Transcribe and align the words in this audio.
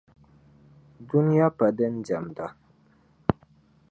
Duniya 1.07 1.47
pa 1.57 1.67
din 1.77 1.95
diɛmda 2.05 2.47